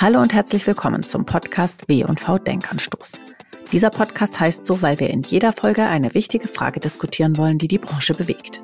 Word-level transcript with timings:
Hallo 0.00 0.20
und 0.20 0.32
herzlich 0.32 0.64
willkommen 0.64 1.08
zum 1.08 1.24
Podcast 1.24 1.88
W&V 1.88 2.38
Denkanstoß. 2.38 3.18
Dieser 3.72 3.90
Podcast 3.90 4.38
heißt 4.38 4.64
so, 4.64 4.80
weil 4.80 5.00
wir 5.00 5.10
in 5.10 5.24
jeder 5.24 5.50
Folge 5.50 5.82
eine 5.82 6.14
wichtige 6.14 6.46
Frage 6.46 6.78
diskutieren 6.78 7.36
wollen, 7.36 7.58
die 7.58 7.66
die 7.66 7.78
Branche 7.78 8.14
bewegt. 8.14 8.62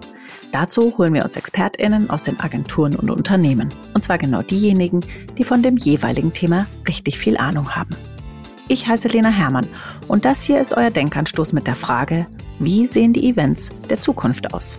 Dazu 0.53 0.97
holen 0.97 1.13
wir 1.13 1.25
uns 1.25 1.35
ExpertInnen 1.35 2.09
aus 2.09 2.23
den 2.23 2.39
Agenturen 2.39 2.95
und 2.95 3.11
Unternehmen. 3.11 3.75
Und 3.95 4.05
zwar 4.05 4.17
genau 4.17 4.43
diejenigen, 4.43 5.01
die 5.37 5.43
von 5.43 5.61
dem 5.61 5.77
jeweiligen 5.77 6.33
Thema 6.33 6.69
richtig 6.87 7.19
viel 7.19 7.37
Ahnung 7.37 7.75
haben. 7.75 7.97
Ich 8.69 8.87
heiße 8.87 9.09
Lena 9.09 9.31
Hermann 9.31 9.67
und 10.07 10.25
das 10.25 10.45
hier 10.45 10.61
ist 10.61 10.77
euer 10.77 10.93
Denkanstoß 10.93 11.53
mit 11.53 11.67
der 11.67 11.75
Frage, 11.75 12.27
wie 12.61 12.87
sehen 12.87 13.13
die 13.13 13.29
Events 13.29 13.73
der 13.91 13.99
Zukunft 13.99 14.55
aus? 14.55 14.79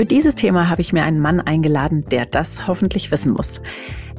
Für 0.00 0.06
dieses 0.06 0.34
Thema 0.34 0.70
habe 0.70 0.80
ich 0.80 0.94
mir 0.94 1.02
einen 1.02 1.20
Mann 1.20 1.42
eingeladen, 1.42 2.06
der 2.10 2.24
das 2.24 2.66
hoffentlich 2.66 3.10
wissen 3.10 3.34
muss. 3.34 3.60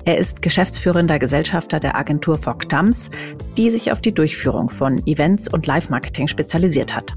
Er 0.05 0.19
ist 0.19 0.43
geschäftsführender 0.43 1.17
Gesellschafter 1.17 1.79
der 1.79 1.95
Agentur 1.95 2.37
Fogg 2.37 2.69
Tams, 2.69 3.09
die 3.57 3.71
sich 3.71 3.91
auf 3.91 3.99
die 3.99 4.13
Durchführung 4.13 4.69
von 4.69 4.99
Events 5.07 5.51
und 5.51 5.65
Live-Marketing 5.65 6.27
spezialisiert 6.27 6.95
hat. 6.95 7.15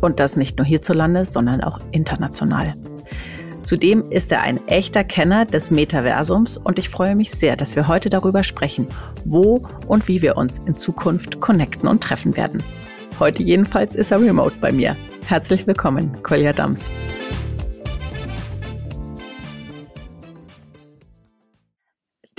Und 0.00 0.18
das 0.18 0.34
nicht 0.34 0.56
nur 0.56 0.64
hierzulande, 0.64 1.26
sondern 1.26 1.62
auch 1.62 1.78
international. 1.90 2.74
Zudem 3.62 4.10
ist 4.10 4.32
er 4.32 4.40
ein 4.40 4.66
echter 4.66 5.04
Kenner 5.04 5.44
des 5.44 5.70
Metaversums 5.70 6.56
und 6.56 6.78
ich 6.78 6.88
freue 6.88 7.16
mich 7.16 7.32
sehr, 7.32 7.54
dass 7.54 7.76
wir 7.76 7.86
heute 7.86 8.08
darüber 8.08 8.44
sprechen, 8.44 8.88
wo 9.26 9.60
und 9.88 10.08
wie 10.08 10.22
wir 10.22 10.38
uns 10.38 10.62
in 10.64 10.74
Zukunft 10.74 11.40
connecten 11.40 11.86
und 11.86 12.02
treffen 12.02 12.34
werden. 12.34 12.62
Heute 13.20 13.42
jedenfalls 13.42 13.94
ist 13.94 14.10
er 14.10 14.22
remote 14.22 14.56
bei 14.58 14.72
mir. 14.72 14.96
Herzlich 15.26 15.66
willkommen, 15.66 16.22
Kolja 16.22 16.54
Dams. 16.54 16.90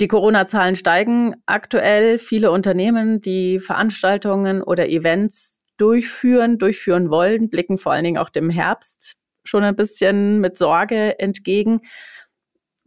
Die 0.00 0.08
Corona-Zahlen 0.08 0.76
steigen 0.76 1.34
aktuell. 1.46 2.18
Viele 2.18 2.52
Unternehmen, 2.52 3.20
die 3.20 3.58
Veranstaltungen 3.58 4.62
oder 4.62 4.88
Events 4.88 5.58
durchführen, 5.76 6.58
durchführen 6.58 7.10
wollen, 7.10 7.50
blicken 7.50 7.78
vor 7.78 7.92
allen 7.92 8.04
Dingen 8.04 8.18
auch 8.18 8.30
dem 8.30 8.50
Herbst 8.50 9.16
schon 9.44 9.64
ein 9.64 9.74
bisschen 9.74 10.40
mit 10.40 10.58
Sorge 10.58 11.18
entgegen. 11.18 11.80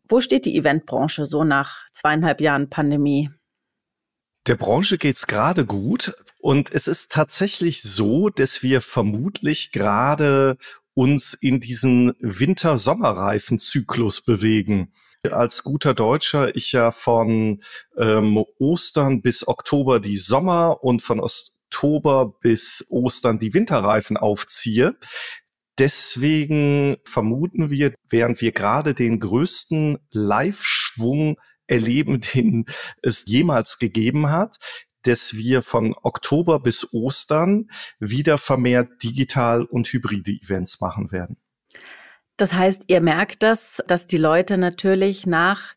Wo 0.07 0.21
steht 0.21 0.45
die 0.45 0.55
Eventbranche 0.55 1.25
so 1.25 1.43
nach 1.43 1.85
zweieinhalb 1.91 2.39
Jahren 2.39 2.69
Pandemie? 2.69 3.29
Der 4.47 4.55
Branche 4.55 4.97
geht's 4.97 5.27
gerade 5.27 5.65
gut 5.65 6.15
und 6.39 6.73
es 6.73 6.87
ist 6.87 7.11
tatsächlich 7.11 7.83
so, 7.83 8.29
dass 8.29 8.63
wir 8.63 8.81
vermutlich 8.81 9.71
gerade 9.71 10.57
uns 10.93 11.33
in 11.33 11.59
diesen 11.59 12.13
Winter-Sommerreifen-Zyklus 12.19 14.21
bewegen 14.21 14.93
als 15.29 15.63
guter 15.63 15.93
Deutscher 15.93 16.55
ich 16.55 16.71
ja 16.71 16.91
von 16.91 17.61
ähm, 17.97 18.43
Ostern 18.57 19.21
bis 19.21 19.47
Oktober 19.47 19.99
die 19.99 20.17
Sommer 20.17 20.83
und 20.83 21.01
von 21.01 21.19
Oktober 21.19 22.33
bis 22.41 22.85
Ostern 22.89 23.39
die 23.39 23.53
Winterreifen 23.53 24.17
aufziehe. 24.17 24.95
Deswegen 25.77 26.97
vermuten 27.05 27.69
wir, 27.69 27.93
während 28.09 28.41
wir 28.41 28.51
gerade 28.51 28.93
den 28.93 29.19
größten 29.19 29.99
Live-Schwung 30.11 31.37
erleben, 31.67 32.21
den 32.33 32.65
es 33.01 33.25
jemals 33.27 33.77
gegeben 33.77 34.29
hat, 34.29 34.57
dass 35.03 35.35
wir 35.35 35.63
von 35.63 35.95
Oktober 36.03 36.59
bis 36.59 36.93
Ostern 36.93 37.69
wieder 37.99 38.37
vermehrt 38.37 39.03
digital 39.03 39.63
und 39.63 39.87
hybride 39.87 40.31
Events 40.31 40.79
machen 40.79 41.11
werden. 41.11 41.37
Das 42.41 42.55
heißt, 42.55 42.85
ihr 42.87 43.01
merkt 43.01 43.43
das, 43.43 43.83
dass 43.85 44.07
die 44.07 44.17
Leute 44.17 44.57
natürlich 44.57 45.27
nach 45.27 45.75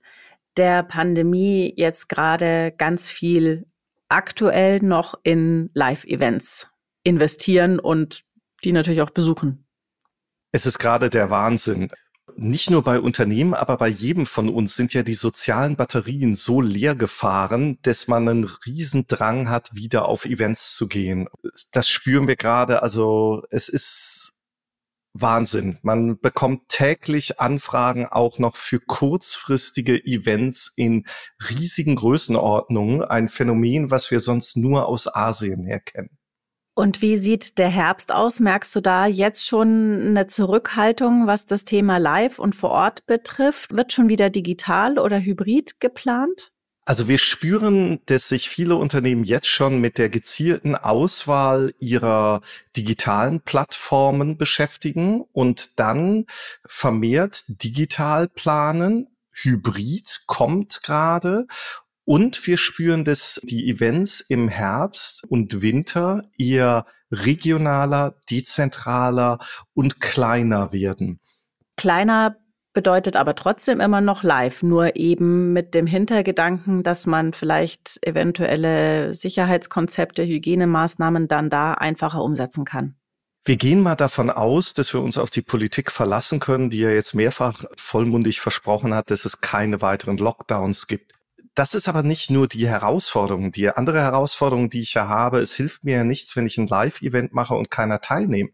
der 0.56 0.82
Pandemie 0.82 1.74
jetzt 1.76 2.08
gerade 2.08 2.72
ganz 2.78 3.10
viel 3.10 3.66
aktuell 4.08 4.80
noch 4.80 5.12
in 5.24 5.68
Live-Events 5.74 6.68
investieren 7.02 7.78
und 7.78 8.24
die 8.64 8.72
natürlich 8.72 9.02
auch 9.02 9.10
besuchen. 9.10 9.66
Es 10.52 10.64
ist 10.64 10.78
gerade 10.78 11.10
der 11.10 11.28
Wahnsinn. 11.28 11.88
Nicht 12.34 12.70
nur 12.70 12.82
bei 12.82 12.98
Unternehmen, 12.98 13.52
aber 13.52 13.76
bei 13.76 13.88
jedem 13.88 14.24
von 14.24 14.48
uns 14.48 14.74
sind 14.74 14.94
ja 14.94 15.02
die 15.02 15.12
sozialen 15.12 15.76
Batterien 15.76 16.34
so 16.34 16.62
leer 16.62 16.94
gefahren, 16.94 17.78
dass 17.82 18.08
man 18.08 18.26
einen 18.26 18.44
Riesendrang 18.44 19.50
hat, 19.50 19.74
wieder 19.74 20.08
auf 20.08 20.24
Events 20.24 20.74
zu 20.76 20.88
gehen. 20.88 21.28
Das 21.72 21.90
spüren 21.90 22.26
wir 22.26 22.36
gerade. 22.36 22.82
Also 22.82 23.42
es 23.50 23.68
ist 23.68 24.33
Wahnsinn. 25.14 25.78
Man 25.82 26.18
bekommt 26.18 26.68
täglich 26.68 27.40
Anfragen 27.40 28.06
auch 28.06 28.38
noch 28.38 28.56
für 28.56 28.80
kurzfristige 28.80 30.04
Events 30.04 30.72
in 30.76 31.06
riesigen 31.48 31.94
Größenordnungen. 31.94 33.02
Ein 33.02 33.28
Phänomen, 33.28 33.90
was 33.92 34.10
wir 34.10 34.20
sonst 34.20 34.56
nur 34.56 34.88
aus 34.88 35.06
Asien 35.12 35.64
her 35.66 35.80
kennen. 35.80 36.18
Und 36.76 37.00
wie 37.00 37.18
sieht 37.18 37.58
der 37.58 37.68
Herbst 37.68 38.10
aus? 38.10 38.40
Merkst 38.40 38.74
du 38.74 38.80
da 38.80 39.06
jetzt 39.06 39.46
schon 39.46 40.08
eine 40.08 40.26
Zurückhaltung, 40.26 41.28
was 41.28 41.46
das 41.46 41.64
Thema 41.64 41.98
Live 41.98 42.40
und 42.40 42.56
vor 42.56 42.70
Ort 42.70 43.06
betrifft? 43.06 43.76
Wird 43.76 43.92
schon 43.92 44.08
wieder 44.08 44.28
digital 44.28 44.98
oder 44.98 45.20
hybrid 45.20 45.78
geplant? 45.78 46.50
Also 46.86 47.08
wir 47.08 47.16
spüren, 47.16 48.00
dass 48.06 48.28
sich 48.28 48.50
viele 48.50 48.76
Unternehmen 48.76 49.24
jetzt 49.24 49.46
schon 49.46 49.80
mit 49.80 49.96
der 49.96 50.10
gezielten 50.10 50.74
Auswahl 50.74 51.72
ihrer 51.78 52.42
digitalen 52.76 53.40
Plattformen 53.40 54.36
beschäftigen 54.36 55.22
und 55.32 55.78
dann 55.78 56.26
vermehrt 56.66 57.44
digital 57.48 58.28
planen. 58.28 59.08
Hybrid 59.32 60.24
kommt 60.26 60.82
gerade 60.82 61.46
und 62.04 62.46
wir 62.46 62.58
spüren, 62.58 63.04
dass 63.04 63.40
die 63.42 63.70
Events 63.70 64.20
im 64.20 64.48
Herbst 64.48 65.24
und 65.24 65.62
Winter 65.62 66.24
eher 66.36 66.84
regionaler, 67.10 68.20
dezentraler 68.30 69.38
und 69.72 70.00
kleiner 70.00 70.72
werden. 70.72 71.18
Kleiner 71.76 72.36
bedeutet 72.74 73.16
aber 73.16 73.34
trotzdem 73.34 73.80
immer 73.80 74.00
noch 74.00 74.22
live, 74.22 74.62
nur 74.62 74.96
eben 74.96 75.52
mit 75.52 75.74
dem 75.74 75.86
Hintergedanken, 75.86 76.82
dass 76.82 77.06
man 77.06 77.32
vielleicht 77.32 77.98
eventuelle 78.06 79.14
Sicherheitskonzepte, 79.14 80.24
Hygienemaßnahmen 80.24 81.28
dann 81.28 81.48
da 81.48 81.74
einfacher 81.74 82.22
umsetzen 82.22 82.64
kann. 82.64 82.96
Wir 83.46 83.56
gehen 83.56 83.80
mal 83.80 83.94
davon 83.94 84.30
aus, 84.30 84.74
dass 84.74 84.92
wir 84.94 85.02
uns 85.02 85.18
auf 85.18 85.30
die 85.30 85.42
Politik 85.42 85.90
verlassen 85.90 86.40
können, 86.40 86.70
die 86.70 86.78
ja 86.78 86.90
jetzt 86.90 87.14
mehrfach 87.14 87.64
vollmundig 87.76 88.40
versprochen 88.40 88.94
hat, 88.94 89.10
dass 89.10 89.26
es 89.26 89.40
keine 89.40 89.82
weiteren 89.82 90.16
Lockdowns 90.16 90.86
gibt. 90.86 91.12
Das 91.54 91.74
ist 91.74 91.86
aber 91.86 92.02
nicht 92.02 92.30
nur 92.30 92.48
die 92.48 92.66
Herausforderung. 92.66 93.52
Die 93.52 93.68
andere 93.68 94.00
Herausforderung, 94.00 94.70
die 94.70 94.80
ich 94.80 94.94
ja 94.94 95.08
habe, 95.08 95.38
es 95.38 95.54
hilft 95.54 95.84
mir 95.84 95.96
ja 95.96 96.04
nichts, 96.04 96.34
wenn 96.36 96.46
ich 96.46 96.58
ein 96.58 96.66
Live-Event 96.66 97.32
mache 97.32 97.54
und 97.54 97.70
keiner 97.70 98.00
teilnimmt. 98.00 98.52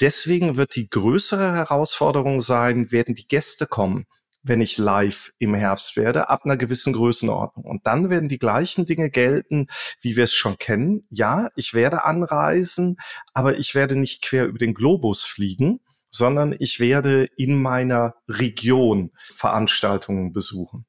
Deswegen 0.00 0.56
wird 0.56 0.76
die 0.76 0.88
größere 0.88 1.54
Herausforderung 1.54 2.40
sein, 2.40 2.90
werden 2.90 3.14
die 3.14 3.28
Gäste 3.28 3.66
kommen, 3.66 4.06
wenn 4.42 4.60
ich 4.60 4.78
live 4.78 5.32
im 5.38 5.54
Herbst 5.54 5.96
werde, 5.96 6.30
ab 6.30 6.44
einer 6.44 6.56
gewissen 6.56 6.92
Größenordnung. 6.94 7.66
Und 7.66 7.86
dann 7.86 8.08
werden 8.08 8.28
die 8.28 8.38
gleichen 8.38 8.86
Dinge 8.86 9.10
gelten, 9.10 9.66
wie 10.00 10.16
wir 10.16 10.24
es 10.24 10.32
schon 10.32 10.56
kennen. 10.56 11.06
Ja, 11.10 11.48
ich 11.56 11.74
werde 11.74 12.04
anreisen, 12.04 12.96
aber 13.34 13.58
ich 13.58 13.74
werde 13.74 13.96
nicht 13.96 14.22
quer 14.22 14.46
über 14.46 14.58
den 14.58 14.72
Globus 14.72 15.22
fliegen, 15.22 15.80
sondern 16.08 16.54
ich 16.58 16.80
werde 16.80 17.28
in 17.36 17.60
meiner 17.60 18.14
Region 18.28 19.10
Veranstaltungen 19.16 20.32
besuchen. 20.32 20.86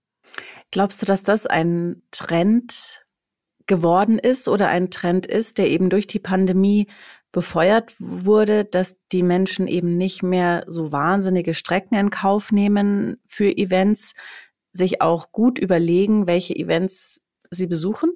Glaubst 0.72 1.02
du, 1.02 1.06
dass 1.06 1.24
das 1.24 1.46
ein 1.46 2.02
Trend 2.12 3.04
geworden 3.68 4.20
ist 4.20 4.48
oder 4.48 4.70
ein 4.70 4.90
Trend 4.90 5.26
ist, 5.26 5.58
der 5.58 5.70
eben 5.70 5.90
durch 5.90 6.08
die 6.08 6.20
Pandemie 6.20 6.88
befeuert 7.32 7.94
wurde, 8.00 8.66
dass 8.66 8.96
die 9.12 9.24
Menschen 9.24 9.68
eben 9.68 9.98
nicht 9.98 10.24
mehr 10.24 10.64
so 10.68 10.92
wahnsinnige 10.92 11.54
Strecken 11.54 11.96
in 11.96 12.10
Kauf 12.10 12.52
nehmen 12.52 13.18
für 13.28 13.58
Events, 13.58 14.14
sich 14.74 15.02
auch 15.02 15.32
gut 15.32 15.60
überlegen, 15.60 16.28
welche 16.28 16.56
Events 16.56 17.22
sie 17.50 17.68
besuchen? 17.68 18.12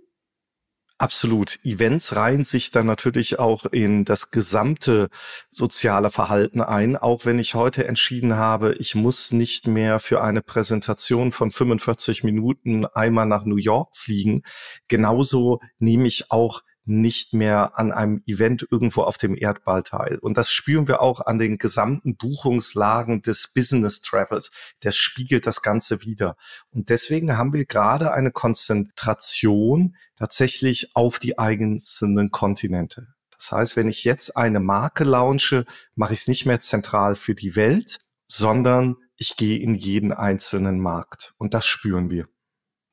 Absolut. 0.98 1.60
Events 1.66 2.16
reihen 2.16 2.46
sich 2.46 2.72
dann 2.72 2.86
natürlich 2.86 3.38
auch 3.38 3.66
in 3.66 4.06
das 4.06 4.32
gesamte 4.32 5.10
soziale 5.52 6.10
Verhalten 6.10 6.62
ein. 6.62 6.96
Auch 6.96 7.26
wenn 7.26 7.38
ich 7.38 7.54
heute 7.54 7.86
entschieden 7.86 8.36
habe, 8.36 8.76
ich 8.76 8.96
muss 8.96 9.34
nicht 9.34 9.68
mehr 9.68 10.00
für 10.00 10.24
eine 10.24 10.42
Präsentation 10.42 11.34
von 11.34 11.52
45 11.52 12.24
Minuten 12.24 12.86
einmal 12.86 13.26
nach 13.26 13.44
New 13.44 13.58
York 13.58 13.94
fliegen. 13.94 14.44
Genauso 14.88 15.60
nehme 15.80 16.08
ich 16.08 16.32
auch 16.32 16.62
nicht 16.86 17.34
mehr 17.34 17.78
an 17.78 17.92
einem 17.92 18.22
Event 18.28 18.66
irgendwo 18.70 19.02
auf 19.02 19.18
dem 19.18 19.36
Erdball 19.36 19.84
teil. 19.84 20.18
Und 20.20 20.38
das 20.38 20.52
spüren 20.52 20.88
wir 20.88 21.02
auch 21.02 21.22
an 21.22 21.40
den 21.40 21.58
gesamten 21.58 22.16
Buchungslagen 22.16 23.22
des 23.22 23.52
Business 23.54 24.02
Travels. 24.02 24.52
Das 24.82 24.96
spiegelt 24.96 25.48
das 25.48 25.62
Ganze 25.62 26.04
wieder. 26.04 26.36
Und 26.70 26.90
deswegen 26.90 27.38
haben 27.38 27.54
wir 27.54 27.66
gerade 27.66 28.14
eine 28.14 28.32
Konzentration 28.32 29.96
tatsächlich 30.16 30.96
auf 30.96 31.20
die 31.20 31.38
einzelnen 31.38 32.32
Kontinente. 32.32 33.08
Das 33.38 33.52
heißt, 33.52 33.76
wenn 33.76 33.90
ich 33.90 34.04
jetzt 34.04 34.38
eine 34.38 34.60
Marke 34.60 35.04
launche, 35.04 35.66
mache 35.96 36.14
ich 36.14 36.20
es 36.20 36.28
nicht 36.28 36.46
mehr 36.46 36.60
zentral 36.60 37.16
für 37.16 37.36
die 37.36 37.56
Welt, 37.56 38.00
sondern 38.28 38.96
ich 39.18 39.36
gehe 39.36 39.60
in 39.60 39.76
jeden 39.76 40.12
einzelnen 40.12 40.80
Markt. 40.80 41.34
Und 41.38 41.54
das 41.54 41.66
spüren 41.66 42.10
wir. 42.12 42.28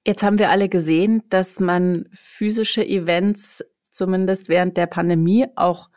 Jetzt 0.04 0.24
haben 0.24 0.38
wir 0.38 0.50
alle 0.50 0.68
gesehen, 0.68 1.22
dass 1.28 1.60
man 1.60 2.08
physische 2.12 2.84
Events 2.84 3.64
zumindest 3.92 4.48
während 4.48 4.76
der 4.76 4.86
Pandemie 4.86 5.46
auch 5.56 5.90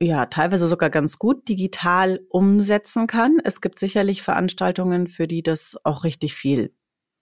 ja, 0.00 0.26
teilweise 0.26 0.66
sogar 0.66 0.90
ganz 0.90 1.18
gut 1.18 1.48
digital 1.48 2.20
umsetzen 2.28 3.06
kann. 3.06 3.38
Es 3.44 3.60
gibt 3.60 3.78
sicherlich 3.78 4.22
Veranstaltungen, 4.22 5.06
für 5.06 5.26
die 5.26 5.42
das 5.42 5.76
auch 5.84 6.04
richtig 6.04 6.34
viel 6.34 6.74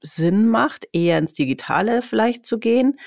Sinn 0.03 0.49
macht, 0.49 0.87
eher 0.93 1.19
ins 1.19 1.33
Digitale 1.33 2.03
vielleicht 2.03 2.47
zu 2.47 2.59
gehen. 2.59 2.99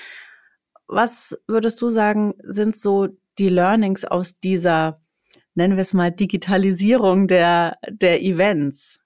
Was 0.86 1.38
würdest 1.46 1.80
du 1.82 1.90
sagen, 1.90 2.34
sind 2.42 2.76
so 2.76 3.08
die 3.38 3.50
Learnings 3.50 4.04
aus 4.04 4.40
dieser, 4.40 5.02
nennen 5.54 5.76
wir 5.76 5.82
es 5.82 5.92
mal, 5.92 6.10
Digitalisierung 6.10 7.28
der, 7.28 7.76
der 7.88 8.22
Events? 8.22 8.98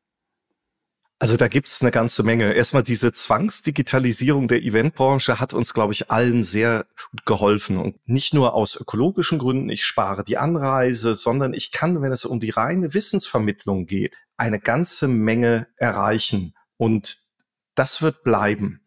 Also 1.23 1.37
da 1.37 1.47
gibt's 1.47 1.83
eine 1.83 1.93
ganze 1.93 2.25
Menge. 2.25 2.53
Erstmal 2.53 2.83
diese 2.83 3.13
Zwangsdigitalisierung 3.13 4.49
der 4.49 4.61
Eventbranche 4.65 5.39
hat 5.39 5.55
uns, 5.55 5.73
glaube 5.73 5.93
ich, 5.93 6.11
allen 6.11 6.43
sehr 6.43 6.85
geholfen. 7.25 7.77
Und 7.77 7.97
nicht 8.09 8.35
nur 8.35 8.55
aus 8.55 8.75
ökologischen 8.75 9.39
Gründen, 9.39 9.69
ich 9.69 9.85
spare 9.85 10.25
die 10.25 10.37
Anreise, 10.37 11.15
sondern 11.15 11.55
ich 11.55 11.71
kann, 11.71 12.03
wenn 12.03 12.11
es 12.11 12.25
um 12.25 12.41
die 12.41 12.51
reine 12.51 12.93
Wissensvermittlung 12.93 13.87
geht, 13.87 14.17
eine 14.37 14.59
ganze 14.59 15.07
Menge 15.07 15.69
erreichen. 15.77 16.57
Und 16.77 17.19
das 17.77 18.03
wird 18.03 18.25
bleiben. 18.25 18.81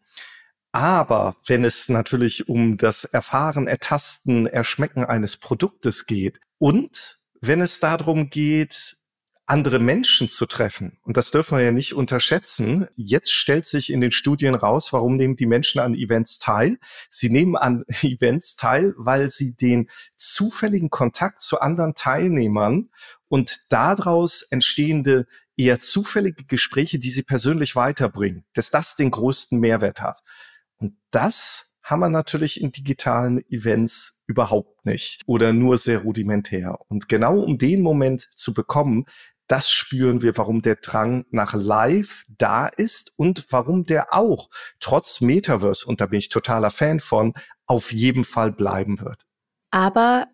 Aber 0.72 1.36
wenn 1.46 1.64
es 1.64 1.88
natürlich 1.88 2.50
um 2.50 2.76
das 2.76 3.04
Erfahren, 3.04 3.66
Ertasten, 3.66 4.46
Erschmecken 4.46 5.06
eines 5.06 5.38
Produktes 5.38 6.04
geht 6.04 6.38
und 6.58 7.16
wenn 7.40 7.62
es 7.62 7.80
darum 7.80 8.28
geht, 8.28 8.98
andere 9.46 9.78
Menschen 9.78 10.28
zu 10.28 10.46
treffen. 10.46 10.98
Und 11.02 11.16
das 11.16 11.30
dürfen 11.30 11.56
wir 11.56 11.64
ja 11.64 11.70
nicht 11.70 11.94
unterschätzen. 11.94 12.88
Jetzt 12.96 13.32
stellt 13.32 13.66
sich 13.66 13.90
in 13.90 14.00
den 14.00 14.10
Studien 14.10 14.56
raus, 14.56 14.92
warum 14.92 15.16
nehmen 15.16 15.36
die 15.36 15.46
Menschen 15.46 15.80
an 15.80 15.94
Events 15.94 16.40
teil? 16.40 16.78
Sie 17.10 17.30
nehmen 17.30 17.56
an 17.56 17.84
Events 18.02 18.56
teil, 18.56 18.94
weil 18.96 19.28
sie 19.28 19.54
den 19.54 19.88
zufälligen 20.16 20.90
Kontakt 20.90 21.40
zu 21.40 21.60
anderen 21.60 21.94
Teilnehmern 21.94 22.90
und 23.28 23.60
daraus 23.68 24.42
entstehende 24.42 25.26
eher 25.56 25.80
zufällige 25.80 26.44
Gespräche, 26.44 26.98
die 26.98 27.10
sie 27.10 27.22
persönlich 27.22 27.76
weiterbringen, 27.76 28.44
dass 28.52 28.70
das 28.70 28.96
den 28.96 29.10
größten 29.10 29.58
Mehrwert 29.58 30.02
hat. 30.02 30.20
Und 30.76 30.96
das 31.10 31.72
haben 31.82 32.00
wir 32.00 32.08
natürlich 32.08 32.60
in 32.60 32.72
digitalen 32.72 33.48
Events 33.48 34.20
überhaupt 34.26 34.84
nicht 34.84 35.22
oder 35.26 35.52
nur 35.52 35.78
sehr 35.78 36.00
rudimentär. 36.00 36.80
Und 36.88 37.08
genau 37.08 37.38
um 37.38 37.58
den 37.58 37.80
Moment 37.80 38.28
zu 38.34 38.52
bekommen, 38.52 39.06
das 39.48 39.70
spüren 39.70 40.22
wir, 40.22 40.36
warum 40.36 40.62
der 40.62 40.76
Drang 40.76 41.24
nach 41.30 41.54
Live 41.54 42.24
da 42.28 42.66
ist 42.66 43.12
und 43.16 43.46
warum 43.50 43.84
der 43.84 44.14
auch 44.14 44.48
trotz 44.80 45.20
Metaverse, 45.20 45.86
und 45.86 46.00
da 46.00 46.06
bin 46.06 46.18
ich 46.18 46.28
totaler 46.28 46.70
Fan 46.70 47.00
von, 47.00 47.34
auf 47.66 47.92
jeden 47.92 48.24
Fall 48.24 48.52
bleiben 48.52 49.00
wird. 49.00 49.26
Aber 49.70 50.26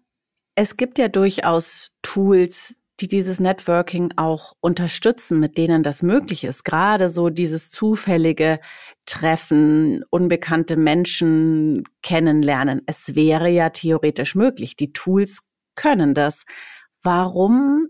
es 0.54 0.76
gibt 0.76 0.98
ja 0.98 1.08
durchaus 1.08 1.92
Tools, 2.02 2.74
die 3.00 3.08
dieses 3.08 3.40
Networking 3.40 4.12
auch 4.16 4.52
unterstützen, 4.60 5.40
mit 5.40 5.58
denen 5.58 5.82
das 5.82 6.02
möglich 6.02 6.44
ist. 6.44 6.64
Gerade 6.64 7.08
so 7.08 7.30
dieses 7.30 7.70
zufällige 7.70 8.60
Treffen, 9.06 10.04
unbekannte 10.10 10.76
Menschen 10.76 11.84
kennenlernen. 12.02 12.82
Es 12.86 13.14
wäre 13.14 13.48
ja 13.48 13.70
theoretisch 13.70 14.34
möglich. 14.34 14.76
Die 14.76 14.92
Tools 14.92 15.42
können 15.74 16.14
das. 16.14 16.44
Warum 17.02 17.88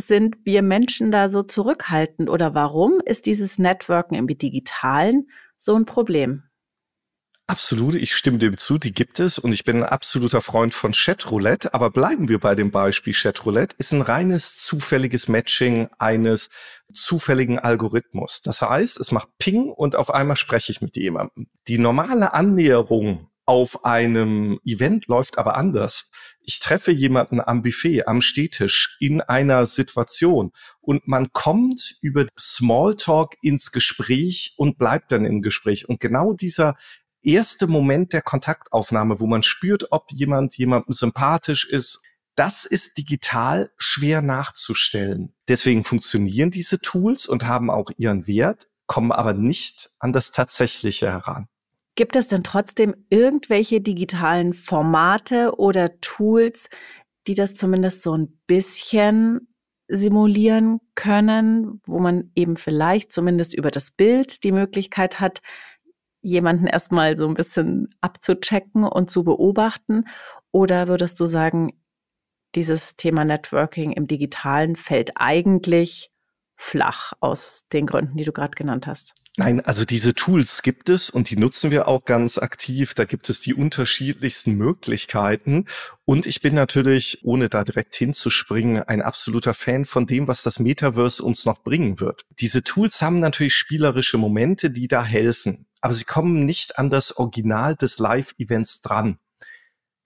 sind 0.00 0.36
wir 0.44 0.62
Menschen 0.62 1.10
da 1.10 1.28
so 1.28 1.42
zurückhaltend 1.42 2.28
oder 2.28 2.54
warum 2.54 3.00
ist 3.04 3.26
dieses 3.26 3.58
Networken 3.58 4.14
im 4.14 4.26
Digitalen 4.26 5.28
so 5.56 5.74
ein 5.74 5.84
Problem? 5.84 6.44
Absolut, 7.50 7.96
ich 7.96 8.14
stimme 8.14 8.38
dem 8.38 8.56
zu, 8.58 8.78
die 8.78 8.92
gibt 8.92 9.18
es 9.18 9.36
und 9.36 9.52
ich 9.52 9.64
bin 9.64 9.78
ein 9.78 9.82
absoluter 9.82 10.40
Freund 10.40 10.72
von 10.72 10.92
Chatroulette, 10.92 11.74
aber 11.74 11.90
bleiben 11.90 12.28
wir 12.28 12.38
bei 12.38 12.54
dem 12.54 12.70
Beispiel 12.70 13.12
Chatroulette, 13.12 13.74
ist 13.76 13.90
ein 13.92 14.02
reines 14.02 14.54
zufälliges 14.54 15.26
Matching 15.26 15.88
eines 15.98 16.50
zufälligen 16.94 17.58
Algorithmus. 17.58 18.40
Das 18.40 18.62
heißt, 18.62 19.00
es 19.00 19.10
macht 19.10 19.30
Ping 19.38 19.68
und 19.68 19.96
auf 19.96 20.14
einmal 20.14 20.36
spreche 20.36 20.70
ich 20.70 20.80
mit 20.80 20.94
jemandem. 20.94 21.48
Die 21.66 21.78
normale 21.78 22.34
Annäherung 22.34 23.29
auf 23.50 23.84
einem 23.84 24.60
Event 24.64 25.08
läuft 25.08 25.36
aber 25.36 25.56
anders. 25.56 26.08
Ich 26.40 26.60
treffe 26.60 26.92
jemanden 26.92 27.40
am 27.40 27.62
Buffet, 27.62 28.06
am 28.06 28.20
Stehtisch 28.20 28.96
in 29.00 29.20
einer 29.22 29.66
Situation 29.66 30.52
und 30.80 31.08
man 31.08 31.32
kommt 31.32 31.96
über 32.00 32.26
Smalltalk 32.38 33.34
ins 33.42 33.72
Gespräch 33.72 34.54
und 34.56 34.78
bleibt 34.78 35.10
dann 35.10 35.24
im 35.24 35.42
Gespräch. 35.42 35.88
Und 35.88 35.98
genau 35.98 36.32
dieser 36.32 36.76
erste 37.22 37.66
Moment 37.66 38.12
der 38.12 38.22
Kontaktaufnahme, 38.22 39.18
wo 39.18 39.26
man 39.26 39.42
spürt, 39.42 39.90
ob 39.90 40.12
jemand 40.12 40.56
jemandem 40.56 40.92
sympathisch 40.92 41.66
ist, 41.68 42.04
das 42.36 42.64
ist 42.64 42.98
digital 42.98 43.72
schwer 43.78 44.22
nachzustellen. 44.22 45.34
Deswegen 45.48 45.82
funktionieren 45.82 46.52
diese 46.52 46.78
Tools 46.78 47.26
und 47.26 47.48
haben 47.48 47.68
auch 47.68 47.90
ihren 47.96 48.28
Wert, 48.28 48.68
kommen 48.86 49.10
aber 49.10 49.32
nicht 49.32 49.90
an 49.98 50.12
das 50.12 50.30
Tatsächliche 50.30 51.08
heran. 51.10 51.48
Gibt 52.00 52.16
es 52.16 52.28
denn 52.28 52.42
trotzdem 52.42 52.94
irgendwelche 53.10 53.82
digitalen 53.82 54.54
Formate 54.54 55.58
oder 55.58 56.00
Tools, 56.00 56.70
die 57.26 57.34
das 57.34 57.52
zumindest 57.52 58.00
so 58.00 58.16
ein 58.16 58.40
bisschen 58.46 59.54
simulieren 59.86 60.80
können, 60.94 61.82
wo 61.84 61.98
man 61.98 62.32
eben 62.34 62.56
vielleicht 62.56 63.12
zumindest 63.12 63.52
über 63.52 63.70
das 63.70 63.90
Bild 63.90 64.44
die 64.44 64.52
Möglichkeit 64.52 65.20
hat, 65.20 65.42
jemanden 66.22 66.66
erstmal 66.66 67.18
so 67.18 67.28
ein 67.28 67.34
bisschen 67.34 67.94
abzuchecken 68.00 68.84
und 68.84 69.10
zu 69.10 69.22
beobachten? 69.22 70.04
Oder 70.52 70.88
würdest 70.88 71.20
du 71.20 71.26
sagen, 71.26 71.78
dieses 72.54 72.96
Thema 72.96 73.26
Networking 73.26 73.92
im 73.92 74.06
digitalen 74.06 74.76
fällt 74.76 75.10
eigentlich 75.16 76.09
flach 76.60 77.14
aus 77.20 77.64
den 77.72 77.86
Gründen, 77.86 78.18
die 78.18 78.24
du 78.24 78.32
gerade 78.32 78.54
genannt 78.54 78.86
hast? 78.86 79.14
Nein, 79.38 79.60
also 79.60 79.86
diese 79.86 80.14
Tools 80.14 80.60
gibt 80.60 80.90
es 80.90 81.08
und 81.08 81.30
die 81.30 81.36
nutzen 81.36 81.70
wir 81.70 81.88
auch 81.88 82.04
ganz 82.04 82.36
aktiv. 82.36 82.92
Da 82.94 83.06
gibt 83.06 83.30
es 83.30 83.40
die 83.40 83.54
unterschiedlichsten 83.54 84.52
Möglichkeiten. 84.52 85.64
Und 86.04 86.26
ich 86.26 86.42
bin 86.42 86.54
natürlich, 86.54 87.20
ohne 87.24 87.48
da 87.48 87.64
direkt 87.64 87.94
hinzuspringen, 87.94 88.82
ein 88.82 89.00
absoluter 89.00 89.54
Fan 89.54 89.86
von 89.86 90.06
dem, 90.06 90.28
was 90.28 90.42
das 90.42 90.58
Metaverse 90.58 91.22
uns 91.22 91.46
noch 91.46 91.62
bringen 91.62 92.00
wird. 92.00 92.26
Diese 92.40 92.62
Tools 92.62 93.00
haben 93.00 93.20
natürlich 93.20 93.54
spielerische 93.54 94.18
Momente, 94.18 94.70
die 94.70 94.88
da 94.88 95.02
helfen. 95.02 95.66
Aber 95.80 95.94
sie 95.94 96.04
kommen 96.04 96.44
nicht 96.44 96.78
an 96.78 96.90
das 96.90 97.16
Original 97.16 97.76
des 97.76 97.98
Live-Events 97.98 98.82
dran. 98.82 99.18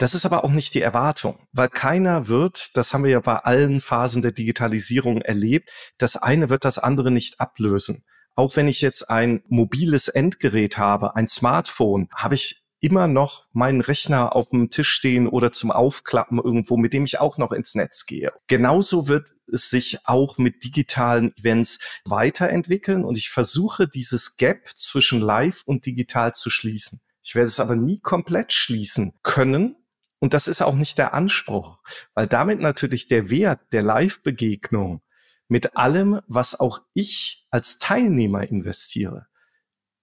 Das 0.05 0.15
ist 0.15 0.27
aber 0.27 0.45
auch 0.45 0.51
nicht 0.51 0.75
die 0.75 0.83
Erwartung, 0.83 1.39
weil 1.53 1.71
keiner 1.71 2.29
wird, 2.29 2.77
das 2.77 2.93
haben 2.93 3.05
wir 3.05 3.11
ja 3.11 3.21
bei 3.21 3.37
allen 3.37 3.81
Phasen 3.81 4.21
der 4.21 4.33
Digitalisierung 4.33 5.23
erlebt, 5.23 5.71
das 5.97 6.19
eine 6.19 6.51
wird 6.51 6.67
das 6.67 6.77
andere 6.77 7.11
nicht 7.11 7.41
ablösen. 7.41 8.05
Auch 8.35 8.55
wenn 8.55 8.69
ich 8.69 8.83
jetzt 8.83 9.09
ein 9.09 9.43
mobiles 9.49 10.09
Endgerät 10.09 10.77
habe, 10.77 11.17
ein 11.17 11.27
Smartphone, 11.27 12.11
habe 12.15 12.35
ich 12.35 12.63
immer 12.81 13.07
noch 13.07 13.47
meinen 13.55 13.81
Rechner 13.81 14.37
auf 14.37 14.51
dem 14.51 14.69
Tisch 14.69 14.91
stehen 14.91 15.27
oder 15.27 15.53
zum 15.53 15.71
Aufklappen 15.71 16.37
irgendwo, 16.37 16.77
mit 16.77 16.93
dem 16.93 17.05
ich 17.05 17.19
auch 17.19 17.39
noch 17.39 17.53
ins 17.53 17.75
Netz 17.75 18.05
gehe. 18.05 18.31
Genauso 18.47 19.09
wird 19.09 19.31
es 19.51 19.71
sich 19.71 20.01
auch 20.05 20.37
mit 20.37 20.65
digitalen 20.65 21.35
Events 21.39 21.79
weiterentwickeln 22.05 23.07
und 23.07 23.17
ich 23.17 23.31
versuche 23.31 23.89
dieses 23.89 24.37
Gap 24.37 24.69
zwischen 24.77 25.23
live 25.23 25.63
und 25.65 25.87
digital 25.87 26.35
zu 26.35 26.51
schließen. 26.51 27.01
Ich 27.23 27.35
werde 27.35 27.47
es 27.47 27.59
aber 27.59 27.75
nie 27.75 28.01
komplett 28.01 28.53
schließen 28.53 29.15
können, 29.23 29.77
und 30.25 30.33
das 30.33 30.49
ist 30.49 30.63
auch 30.63 30.75
nicht 30.75 30.97
der 30.97 31.13
Anspruch, 31.13 31.81
weil 32.15 32.27
damit 32.27 32.59
natürlich 32.59 33.09
der 33.09 33.29
Wert 33.29 33.61
der 33.73 33.83
Live-Begegnung 33.83 35.03
mit 35.49 35.77
allem, 35.77 36.19
was 36.27 36.59
auch 36.59 36.79
ich 36.95 37.47
als 37.51 37.77
Teilnehmer 37.77 38.49
investiere. 38.49 39.27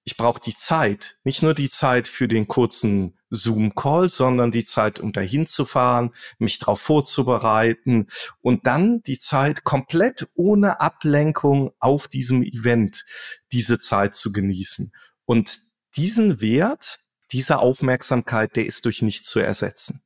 Ich 0.04 0.18
brauche 0.18 0.40
die 0.40 0.56
Zeit, 0.56 1.18
nicht 1.24 1.42
nur 1.42 1.56
die 1.56 1.72
Zeit 1.72 2.08
für 2.08 2.28
den 2.28 2.48
kurzen 2.48 3.18
Zoom-Call, 3.32 4.10
sondern 4.10 4.52
die 4.52 4.64
Zeit, 4.64 5.00
um 5.00 5.12
dahin 5.12 5.48
zu 5.48 5.66
fahren, 5.66 6.14
mich 6.38 6.60
darauf 6.60 6.80
vorzubereiten 6.80 8.06
und 8.42 8.68
dann 8.68 9.02
die 9.02 9.18
Zeit 9.18 9.64
komplett 9.64 10.30
ohne 10.36 10.82
Ablenkung 10.82 11.72
auf 11.80 12.08
diesem 12.08 12.44
Event, 12.44 13.06
diese 13.52 13.80
Zeit 13.80 14.14
zu 14.14 14.32
genießen. 14.32 14.94
Und 15.26 15.62
diesen 15.98 16.42
Wert, 16.42 17.00
diese 17.32 17.58
Aufmerksamkeit, 17.58 18.56
der 18.56 18.68
ist 18.68 18.86
durch 18.86 19.02
nichts 19.02 19.28
zu 19.28 19.40
ersetzen. 19.40 20.04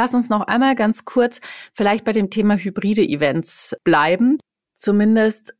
Lass 0.00 0.14
uns 0.14 0.30
noch 0.30 0.46
einmal 0.46 0.76
ganz 0.76 1.04
kurz 1.04 1.42
vielleicht 1.74 2.06
bei 2.06 2.12
dem 2.12 2.30
Thema 2.30 2.56
hybride 2.56 3.02
Events 3.02 3.76
bleiben. 3.84 4.38
Zumindest 4.72 5.52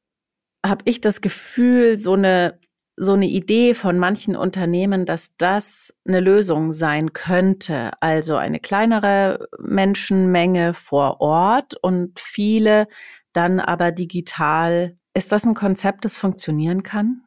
habe 0.65 0.81
ich 0.87 1.03
das 1.03 1.21
Gefühl, 1.21 1.99
so 1.99 2.15
eine 2.15 2.59
so 2.97 3.13
eine 3.13 3.27
Idee 3.27 3.75
von 3.75 3.99
manchen 3.99 4.37
Unternehmen, 4.37 5.05
dass 5.05 5.37
das 5.37 5.93
eine 6.09 6.21
Lösung 6.21 6.73
sein 6.73 7.13
könnte. 7.13 7.91
Also 8.01 8.37
eine 8.37 8.61
kleinere 8.61 9.47
Menschenmenge 9.59 10.73
vor 10.73 11.21
Ort 11.21 11.75
und 11.75 12.19
viele 12.19 12.89
dann 13.35 13.61
aber 13.61 13.93
digital 13.93 14.97
Ist 15.13 15.33
das 15.33 15.45
ein 15.45 15.55
Konzept, 15.55 16.07
das 16.07 16.17
funktionieren 16.17 16.83
kann? 16.83 17.25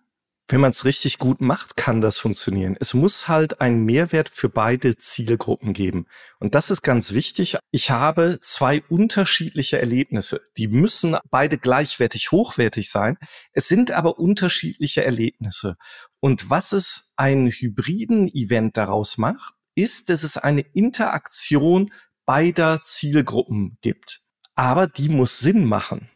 Wenn 0.54 0.62
man 0.62 0.70
es 0.70 0.86
richtig 0.86 1.18
gut 1.18 1.42
macht, 1.42 1.78
kann 1.78 2.00
das 2.00 2.20
funktionieren. 2.20 2.78
Es 2.80 2.94
muss 2.94 3.28
halt 3.28 3.60
einen 3.60 3.86
Mehrwert 3.86 4.30
für 4.30 4.50
beide 4.50 4.96
Zielgruppen 4.98 5.74
geben. 5.74 6.06
Und 6.40 6.54
das 6.54 6.70
ist 6.70 6.84
ganz 6.84 7.12
wichtig. 7.12 7.58
Ich 7.72 7.90
habe 7.90 8.38
zwei 8.40 8.84
unterschiedliche 8.88 9.80
Erlebnisse. 9.80 10.42
Die 10.58 10.68
müssen 10.68 11.18
beide 11.32 11.58
gleichwertig 11.58 12.32
hochwertig 12.32 12.92
sein. 12.92 13.18
Es 13.52 13.68
sind 13.68 13.90
aber 13.90 14.20
unterschiedliche 14.20 15.04
Erlebnisse. 15.04 15.76
Und 16.20 16.52
was 16.52 16.72
es 16.72 17.10
einen 17.16 17.50
hybriden 17.50 18.28
Event 18.28 18.78
daraus 18.78 19.18
macht, 19.18 19.56
ist, 19.74 20.12
dass 20.12 20.22
es 20.22 20.38
eine 20.38 20.62
Interaktion 20.62 21.92
beider 22.28 22.84
Zielgruppen 22.84 23.80
gibt. 23.82 24.22
Aber 24.54 24.86
die 24.86 25.10
muss 25.10 25.40
Sinn 25.40 25.66
machen. 25.66 26.12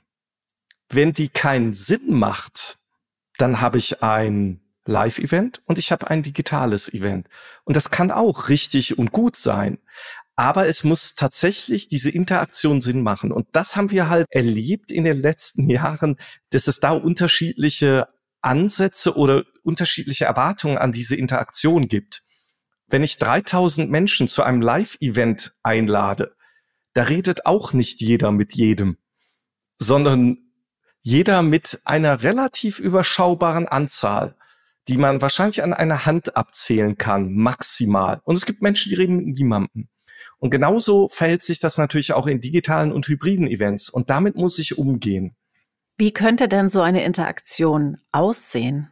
Wenn 0.90 1.14
die 1.14 1.30
keinen 1.30 1.74
Sinn 1.74 2.14
macht, 2.14 2.78
dann 3.38 3.62
habe 3.62 3.78
ich 3.78 4.04
ein 4.04 4.62
Live-Event 4.86 5.62
und 5.66 5.78
ich 5.78 5.92
habe 5.92 6.10
ein 6.10 6.24
digitales 6.24 6.92
Event. 6.94 7.28
Und 7.66 7.76
das 7.76 7.92
kann 7.92 8.12
auch 8.12 8.50
richtig 8.50 8.98
und 8.98 9.12
gut 9.12 9.36
sein. 9.36 9.80
Aber 10.36 10.68
es 10.68 10.84
muss 10.84 11.16
tatsächlich 11.16 11.88
diese 11.88 12.12
Interaktion 12.12 12.80
Sinn 12.80 13.02
machen. 13.02 13.32
Und 13.32 13.48
das 13.54 13.76
haben 13.76 13.92
wir 13.92 14.08
halt 14.08 14.28
erlebt 14.30 14.92
in 14.92 15.04
den 15.04 15.18
letzten 15.18 15.70
Jahren, 15.70 16.18
dass 16.52 16.68
es 16.68 16.80
da 16.80 16.92
unterschiedliche 16.92 18.08
Ansätze 18.42 19.18
oder 19.18 19.44
unterschiedliche 19.64 20.26
Erwartungen 20.26 20.78
an 20.78 20.92
diese 20.92 21.16
Interaktion 21.16 21.88
gibt. 21.88 22.24
Wenn 22.88 23.04
ich 23.04 23.18
3000 23.18 23.90
Menschen 23.90 24.28
zu 24.28 24.44
einem 24.44 24.62
Live-Event 24.62 25.54
einlade, 25.64 26.36
da 26.94 27.04
redet 27.04 27.46
auch 27.46 27.74
nicht 27.74 28.00
jeder 28.00 28.32
mit 28.32 28.54
jedem, 28.54 28.98
sondern 29.80 30.38
jeder 31.08 31.42
mit 31.42 31.80
einer 31.86 32.22
relativ 32.24 32.80
überschaubaren 32.80 33.66
Anzahl, 33.66 34.36
die 34.90 34.98
man 34.98 35.22
wahrscheinlich 35.22 35.64
an 35.64 35.72
einer 35.72 36.06
Hand 36.06 36.36
abzählen 36.36 36.98
kann, 36.98 37.34
maximal. 37.34 38.20
Und 38.26 38.36
es 38.36 38.46
gibt 38.46 38.62
Menschen, 38.62 38.90
die 38.90 38.96
reden 38.96 39.16
mit 39.16 39.38
niemandem. 39.38 39.88
Und 40.38 40.50
genauso 40.50 41.08
verhält 41.08 41.44
sich 41.44 41.60
das 41.60 41.78
natürlich 41.78 42.12
auch 42.12 42.28
in 42.28 42.42
digitalen 42.42 42.92
und 42.92 43.08
hybriden 43.08 43.48
Events. 43.48 43.88
Und 43.88 44.10
damit 44.10 44.36
muss 44.36 44.60
ich 44.60 44.78
umgehen. 44.78 45.34
Wie 45.98 46.12
könnte 46.12 46.50
denn 46.50 46.68
so 46.68 46.82
eine 46.82 47.06
Interaktion 47.06 48.00
aussehen? 48.12 48.92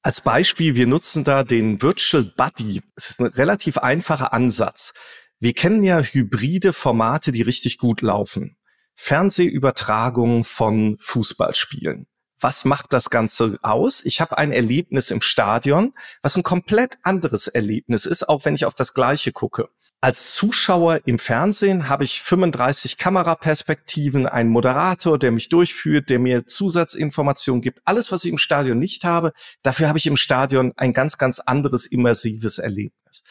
Als 0.00 0.20
Beispiel, 0.20 0.76
wir 0.76 0.86
nutzen 0.86 1.24
da 1.24 1.42
den 1.42 1.82
Virtual 1.82 2.22
Buddy. 2.22 2.82
Es 2.94 3.10
ist 3.10 3.20
ein 3.20 3.26
relativ 3.26 3.78
einfacher 3.78 4.32
Ansatz. 4.32 4.94
Wir 5.40 5.54
kennen 5.54 5.82
ja 5.82 5.98
hybride 5.98 6.72
Formate, 6.72 7.32
die 7.32 7.42
richtig 7.42 7.78
gut 7.78 8.00
laufen. 8.00 8.56
Fernsehübertragung 8.94 10.44
von 10.44 10.96
Fußballspielen. 10.98 12.06
Was 12.40 12.64
macht 12.64 12.92
das 12.92 13.08
Ganze 13.08 13.58
aus? 13.62 14.04
Ich 14.04 14.20
habe 14.20 14.36
ein 14.36 14.50
Erlebnis 14.50 15.10
im 15.10 15.20
Stadion, 15.20 15.92
was 16.22 16.36
ein 16.36 16.42
komplett 16.42 16.98
anderes 17.04 17.46
Erlebnis 17.46 18.04
ist, 18.04 18.28
auch 18.28 18.44
wenn 18.44 18.56
ich 18.56 18.64
auf 18.64 18.74
das 18.74 18.94
gleiche 18.94 19.30
gucke. 19.30 19.68
Als 20.00 20.34
Zuschauer 20.34 21.02
im 21.04 21.20
Fernsehen 21.20 21.88
habe 21.88 22.02
ich 22.02 22.20
35 22.20 22.98
Kameraperspektiven, 22.98 24.26
einen 24.26 24.50
Moderator, 24.50 25.16
der 25.16 25.30
mich 25.30 25.48
durchführt, 25.48 26.10
der 26.10 26.18
mir 26.18 26.44
Zusatzinformationen 26.44 27.62
gibt. 27.62 27.80
Alles, 27.84 28.10
was 28.10 28.24
ich 28.24 28.32
im 28.32 28.38
Stadion 28.38 28.80
nicht 28.80 29.04
habe, 29.04 29.32
dafür 29.62 29.86
habe 29.86 29.98
ich 29.98 30.08
im 30.08 30.16
Stadion 30.16 30.72
ein 30.76 30.92
ganz, 30.92 31.18
ganz 31.18 31.38
anderes 31.38 31.86
immersives 31.86 32.58
Erlebnis. 32.58 33.22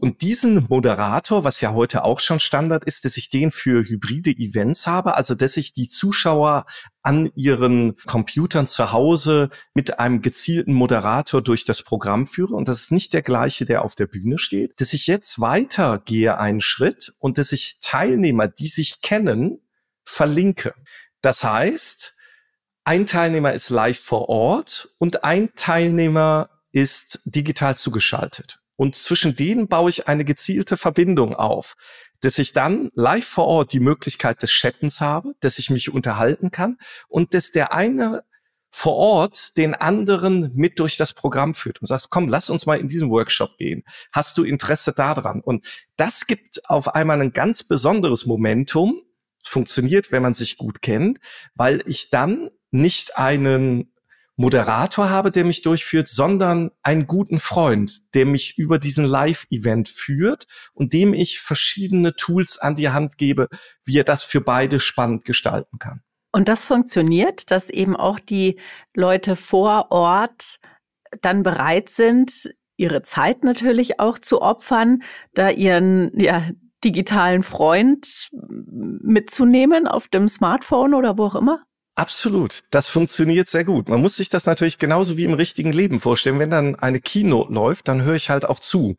Und 0.00 0.22
diesen 0.22 0.66
Moderator, 0.70 1.44
was 1.44 1.60
ja 1.60 1.74
heute 1.74 2.04
auch 2.04 2.20
schon 2.20 2.40
Standard 2.40 2.84
ist, 2.84 3.04
dass 3.04 3.18
ich 3.18 3.28
den 3.28 3.50
für 3.50 3.86
hybride 3.86 4.30
Events 4.30 4.86
habe, 4.86 5.14
also 5.14 5.34
dass 5.34 5.58
ich 5.58 5.74
die 5.74 5.90
Zuschauer 5.90 6.64
an 7.02 7.30
ihren 7.34 7.96
Computern 8.06 8.66
zu 8.66 8.92
Hause 8.92 9.50
mit 9.74 9.98
einem 9.98 10.22
gezielten 10.22 10.72
Moderator 10.72 11.42
durch 11.42 11.66
das 11.66 11.82
Programm 11.82 12.26
führe. 12.26 12.54
Und 12.54 12.66
das 12.66 12.80
ist 12.80 12.92
nicht 12.92 13.12
der 13.12 13.20
gleiche, 13.20 13.66
der 13.66 13.84
auf 13.84 13.94
der 13.94 14.06
Bühne 14.06 14.38
steht. 14.38 14.80
Dass 14.80 14.94
ich 14.94 15.06
jetzt 15.06 15.38
weitergehe 15.38 16.38
einen 16.38 16.62
Schritt 16.62 17.12
und 17.18 17.36
dass 17.36 17.52
ich 17.52 17.76
Teilnehmer, 17.82 18.48
die 18.48 18.68
sich 18.68 19.02
kennen, 19.02 19.60
verlinke. 20.02 20.72
Das 21.20 21.44
heißt, 21.44 22.14
ein 22.84 23.06
Teilnehmer 23.06 23.52
ist 23.52 23.68
live 23.68 24.00
vor 24.00 24.30
Ort 24.30 24.88
und 24.96 25.24
ein 25.24 25.50
Teilnehmer 25.56 26.48
ist 26.72 27.20
digital 27.26 27.76
zugeschaltet. 27.76 28.59
Und 28.80 28.96
zwischen 28.96 29.36
denen 29.36 29.68
baue 29.68 29.90
ich 29.90 30.08
eine 30.08 30.24
gezielte 30.24 30.78
Verbindung 30.78 31.34
auf, 31.34 31.74
dass 32.22 32.38
ich 32.38 32.54
dann 32.54 32.90
live 32.94 33.26
vor 33.26 33.46
Ort 33.46 33.74
die 33.74 33.78
Möglichkeit 33.78 34.40
des 34.40 34.52
Chattens 34.52 35.02
habe, 35.02 35.34
dass 35.40 35.58
ich 35.58 35.68
mich 35.68 35.92
unterhalten 35.92 36.50
kann 36.50 36.78
und 37.06 37.34
dass 37.34 37.50
der 37.50 37.74
eine 37.74 38.24
vor 38.70 38.96
Ort 38.96 39.54
den 39.58 39.74
anderen 39.74 40.50
mit 40.54 40.80
durch 40.80 40.96
das 40.96 41.12
Programm 41.12 41.52
führt 41.52 41.82
und 41.82 41.88
sagst, 41.88 42.08
komm, 42.08 42.26
lass 42.26 42.48
uns 42.48 42.64
mal 42.64 42.80
in 42.80 42.88
diesen 42.88 43.10
Workshop 43.10 43.58
gehen. 43.58 43.82
Hast 44.12 44.38
du 44.38 44.44
Interesse 44.44 44.94
daran? 44.94 45.42
Und 45.42 45.66
das 45.98 46.26
gibt 46.26 46.66
auf 46.70 46.94
einmal 46.94 47.20
ein 47.20 47.34
ganz 47.34 47.62
besonderes 47.62 48.24
Momentum. 48.24 49.02
Funktioniert, 49.44 50.10
wenn 50.10 50.22
man 50.22 50.32
sich 50.32 50.56
gut 50.56 50.80
kennt, 50.80 51.18
weil 51.54 51.82
ich 51.84 52.08
dann 52.08 52.48
nicht 52.70 53.18
einen 53.18 53.89
Moderator 54.40 55.10
habe, 55.10 55.30
der 55.30 55.44
mich 55.44 55.60
durchführt, 55.60 56.08
sondern 56.08 56.70
einen 56.82 57.06
guten 57.06 57.38
Freund, 57.38 58.14
der 58.14 58.24
mich 58.24 58.56
über 58.56 58.78
diesen 58.78 59.04
Live-Event 59.04 59.90
führt 59.90 60.46
und 60.72 60.94
dem 60.94 61.12
ich 61.12 61.40
verschiedene 61.40 62.14
Tools 62.14 62.56
an 62.56 62.74
die 62.74 62.88
Hand 62.88 63.18
gebe, 63.18 63.48
wie 63.84 63.98
er 63.98 64.04
das 64.04 64.24
für 64.24 64.40
beide 64.40 64.80
spannend 64.80 65.26
gestalten 65.26 65.78
kann. 65.78 66.00
Und 66.32 66.48
das 66.48 66.64
funktioniert, 66.64 67.50
dass 67.50 67.68
eben 67.68 67.94
auch 67.94 68.18
die 68.18 68.58
Leute 68.94 69.36
vor 69.36 69.90
Ort 69.90 70.58
dann 71.20 71.42
bereit 71.42 71.90
sind, 71.90 72.54
ihre 72.78 73.02
Zeit 73.02 73.44
natürlich 73.44 74.00
auch 74.00 74.18
zu 74.18 74.40
opfern, 74.40 75.02
da 75.34 75.50
ihren 75.50 76.18
ja, 76.18 76.48
digitalen 76.82 77.42
Freund 77.42 78.30
mitzunehmen 78.32 79.86
auf 79.86 80.08
dem 80.08 80.30
Smartphone 80.30 80.94
oder 80.94 81.18
wo 81.18 81.26
auch 81.26 81.34
immer? 81.34 81.62
Absolut. 81.94 82.60
Das 82.70 82.88
funktioniert 82.88 83.48
sehr 83.48 83.64
gut. 83.64 83.88
Man 83.88 84.00
muss 84.00 84.16
sich 84.16 84.28
das 84.28 84.46
natürlich 84.46 84.78
genauso 84.78 85.16
wie 85.16 85.24
im 85.24 85.34
richtigen 85.34 85.72
Leben 85.72 86.00
vorstellen. 86.00 86.38
Wenn 86.38 86.50
dann 86.50 86.76
eine 86.76 87.00
Keynote 87.00 87.52
läuft, 87.52 87.88
dann 87.88 88.02
höre 88.02 88.14
ich 88.14 88.30
halt 88.30 88.48
auch 88.48 88.60
zu 88.60 88.96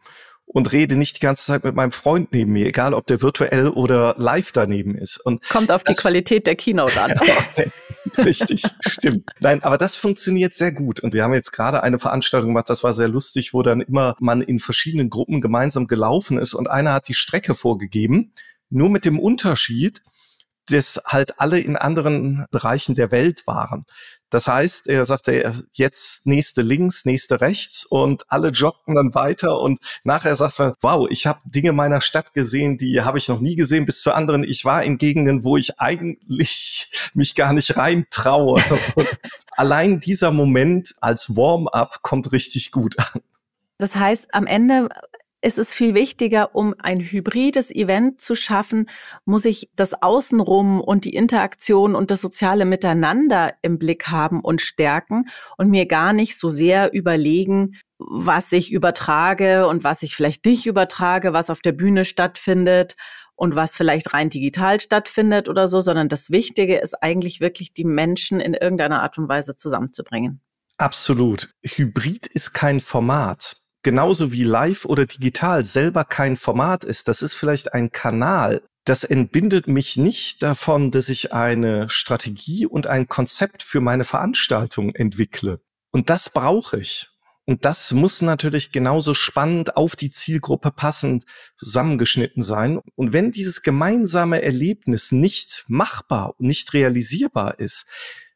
und 0.54 0.72
rede 0.74 0.98
nicht 0.98 1.16
die 1.16 1.22
ganze 1.22 1.46
Zeit 1.46 1.64
mit 1.64 1.76
meinem 1.76 1.94
Freund 1.94 2.34
neben 2.34 2.52
mir, 2.52 2.66
egal 2.66 2.94
ob 2.94 3.08
der 3.08 3.22
virtuell 3.22 3.70
oder 3.70 4.16
live 4.18 4.52
daneben 4.52 4.96
ist. 4.96 5.18
Und 5.18 5.48
Kommt 5.48 5.72
auf 5.72 5.84
die 5.84 5.94
Qualität 5.94 6.46
der 6.46 6.58
Keynote 6.58 7.02
an. 7.02 7.12
richtig, 8.18 8.64
stimmt. 8.86 9.30
Nein, 9.40 9.64
aber 9.64 9.78
das 9.78 9.96
funktioniert 9.96 10.54
sehr 10.54 10.74
gut. 10.74 11.00
Und 11.00 11.14
wir 11.14 11.24
haben 11.24 11.34
jetzt 11.34 11.52
gerade 11.52 11.84
eine 11.84 12.00
Veranstaltung 12.00 12.50
gemacht, 12.50 12.70
das 12.70 12.84
war 12.84 12.94
sehr 12.94 13.08
lustig, 13.08 13.54
wo 13.54 13.62
dann 13.64 13.80
immer 13.80 14.16
man 14.20 14.42
in 14.42 14.60
verschiedenen 14.60 15.10
Gruppen 15.10 15.40
gemeinsam 15.40 15.88
gelaufen 15.88 16.38
ist 16.38 16.54
und 16.54 16.70
einer 16.70 16.94
hat 16.94 17.08
die 17.08 17.14
Strecke 17.14 17.54
vorgegeben, 17.54 18.34
nur 18.70 18.90
mit 18.90 19.06
dem 19.06 19.20
Unterschied, 19.20 20.02
dass 20.72 21.00
halt 21.06 21.40
alle 21.40 21.60
in 21.60 21.76
anderen 21.76 22.46
Bereichen 22.52 22.96
der 22.96 23.12
Welt 23.12 23.46
waren. 23.46 23.86
Das 24.30 24.48
heißt, 24.48 24.88
er 24.88 25.04
sagte, 25.04 25.54
jetzt 25.74 26.26
nächste 26.26 26.62
links, 26.62 27.04
nächste 27.04 27.42
rechts 27.42 27.86
und 27.86 28.24
alle 28.30 28.50
joggten 28.50 28.96
dann 28.96 29.14
weiter 29.14 29.60
und 29.60 29.80
nachher 30.06 30.36
sagt 30.38 30.58
man, 30.58 30.74
wow, 30.82 31.06
ich 31.10 31.28
habe 31.28 31.42
Dinge 31.44 31.74
meiner 31.74 32.00
Stadt 32.00 32.34
gesehen, 32.34 32.78
die 32.78 33.02
habe 33.02 33.18
ich 33.18 33.28
noch 33.28 33.42
nie 33.42 33.58
gesehen, 33.58 33.86
bis 33.86 34.02
zu 34.02 34.14
anderen. 34.14 34.46
Ich 34.46 34.64
war 34.64 34.84
in 34.84 34.98
Gegenden, 34.98 35.44
wo 35.44 35.58
ich 35.58 35.80
eigentlich 35.80 36.90
mich 37.14 37.36
gar 37.36 37.52
nicht 37.52 37.76
rein 37.76 38.06
traue. 38.10 38.64
allein 39.52 40.00
dieser 40.00 40.32
Moment 40.32 40.96
als 41.02 41.36
Warm-up 41.36 42.02
kommt 42.02 42.32
richtig 42.32 42.72
gut 42.72 42.96
an. 42.98 43.22
Das 43.80 43.96
heißt, 43.96 44.34
am 44.34 44.46
Ende 44.46 44.90
ist 45.42 45.58
es 45.58 45.74
viel 45.74 45.96
wichtiger, 45.96 46.56
um 46.56 46.76
ein 46.80 47.00
hybrides 47.00 47.72
Event 47.72 48.22
zu 48.22 48.36
schaffen, 48.36 48.88
muss 49.26 49.46
ich 49.46 49.70
das 49.76 50.02
Außenrum 50.02 50.80
und 50.80 51.06
die 51.06 51.16
Interaktion 51.16 51.96
und 51.96 52.12
das 52.12 52.22
soziale 52.22 52.66
Miteinander 52.66 53.54
im 53.62 53.80
Blick 53.80 54.08
haben 54.08 54.42
und 54.42 54.62
stärken 54.62 55.30
und 55.58 55.70
mir 55.70 55.88
gar 55.88 56.14
nicht 56.14 56.38
so 56.38 56.48
sehr 56.48 56.94
überlegen, 56.94 57.76
was 57.98 58.52
ich 58.52 58.72
übertrage 58.72 59.68
und 59.68 59.84
was 59.84 60.04
ich 60.04 60.16
vielleicht 60.16 60.46
nicht 60.46 60.66
übertrage, 60.66 61.34
was 61.34 61.50
auf 61.50 61.62
der 61.62 61.72
Bühne 61.72 62.06
stattfindet 62.06 62.96
und 63.36 63.56
was 63.56 63.76
vielleicht 63.76 64.14
rein 64.14 64.30
digital 64.30 64.80
stattfindet 64.80 65.50
oder 65.50 65.68
so, 65.68 65.82
sondern 65.82 66.10
das 66.10 66.30
Wichtige 66.30 66.78
ist 66.78 67.02
eigentlich 67.02 67.42
wirklich, 67.42 67.74
die 67.74 67.86
Menschen 67.86 68.40
in 68.40 68.54
irgendeiner 68.54 69.02
Art 69.02 69.18
und 69.18 69.28
Weise 69.28 69.56
zusammenzubringen. 69.56 70.42
Absolut. 70.78 71.50
Hybrid 71.64 72.28
ist 72.28 72.54
kein 72.54 72.80
Format 72.80 73.61
genauso 73.84 74.32
wie 74.32 74.44
live 74.44 74.86
oder 74.86 75.06
digital 75.06 75.64
selber 75.64 76.04
kein 76.04 76.36
Format 76.36 76.84
ist, 76.84 77.08
das 77.08 77.22
ist 77.22 77.34
vielleicht 77.34 77.74
ein 77.74 77.92
Kanal. 77.92 78.62
Das 78.86 79.04
entbindet 79.04 79.68
mich 79.68 79.98
nicht 79.98 80.42
davon, 80.42 80.92
dass 80.92 81.10
ich 81.10 81.34
eine 81.34 81.90
Strategie 81.90 82.66
und 82.66 82.88
ein 82.88 83.08
Konzept 83.08 83.64
für 83.64 83.80
meine 83.80 84.04
Veranstaltung 84.04 84.92
entwickle. 84.96 85.62
Und 85.92 86.10
das 86.10 86.30
brauche 86.30 86.80
ich. 86.80 87.08
Und 87.46 87.66
das 87.66 87.92
muss 87.92 88.22
natürlich 88.22 88.72
genauso 88.72 89.14
spannend 89.14 89.76
auf 89.76 89.96
die 89.96 90.12
Zielgruppe 90.12 90.72
passend 90.72 91.26
zusammengeschnitten 91.58 92.44
sein. 92.44 92.80
Und 92.96 93.14
wenn 93.14 93.32
dieses 93.32 93.62
gemeinsame 93.62 94.42
Erlebnis 94.42 95.12
nicht 95.12 95.66
machbar, 95.68 96.36
nicht 96.38 96.74
realisierbar 96.74 97.60
ist, 97.60 97.86